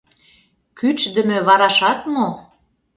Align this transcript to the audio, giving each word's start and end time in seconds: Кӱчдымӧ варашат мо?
Кӱчдымӧ 0.77 1.37
варашат 1.47 1.99
мо? 2.13 2.27